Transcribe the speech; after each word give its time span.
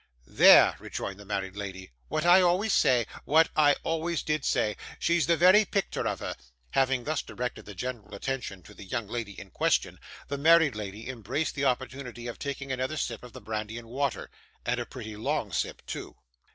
'There!' 0.25 0.75
rejoined 0.79 1.19
the 1.19 1.25
married 1.25 1.55
lady. 1.55 1.91
'What 2.07 2.25
I 2.25 2.41
always 2.41 2.73
say; 2.73 3.05
what 3.23 3.49
I 3.55 3.75
always 3.83 4.23
did 4.23 4.43
say! 4.43 4.75
She's 4.97 5.27
the 5.27 5.37
very 5.37 5.63
picter 5.63 6.07
of 6.07 6.21
her.' 6.21 6.35
Having 6.71 7.03
thus 7.03 7.21
directed 7.21 7.65
the 7.65 7.75
general 7.75 8.15
attention 8.15 8.63
to 8.63 8.73
the 8.73 8.83
young 8.83 9.05
lady 9.07 9.39
in 9.39 9.51
question, 9.51 9.99
the 10.27 10.39
married 10.39 10.75
lady 10.75 11.07
embraced 11.07 11.53
the 11.53 11.65
opportunity 11.65 12.25
of 12.25 12.39
taking 12.39 12.71
another 12.71 12.97
sip 12.97 13.21
of 13.23 13.33
the 13.33 13.41
brandy 13.41 13.77
and 13.77 13.89
water 13.89 14.31
and 14.65 14.79
a 14.79 14.87
pretty 14.87 15.15
long 15.15 15.51
sip 15.51 15.85
too. 15.85 16.15